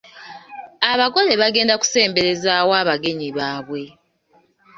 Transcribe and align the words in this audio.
Abagole 0.91 1.31
bagenda 1.41 1.73
kusembereza 1.81 2.53
wa 2.69 2.77
abagenyi 2.83 3.29
baabwe? 3.37 3.81